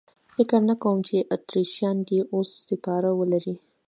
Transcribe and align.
فکر 0.35 0.59
نه 0.69 0.75
کوم 0.83 0.97
چې 1.07 1.27
اتریشیان 1.35 1.97
دې 2.07 2.19
اس 2.37 2.49
سپاره 2.67 3.09
ولري. 3.19 3.55